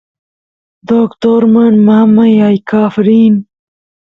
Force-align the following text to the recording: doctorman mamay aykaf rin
doctorman 0.87 1.73
mamay 1.87 2.35
aykaf 2.47 2.93
rin 3.07 3.35